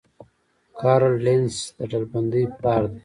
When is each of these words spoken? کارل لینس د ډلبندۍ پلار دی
کارل 0.79 1.13
لینس 1.25 1.55
د 1.77 1.79
ډلبندۍ 1.91 2.43
پلار 2.59 2.83
دی 2.91 2.99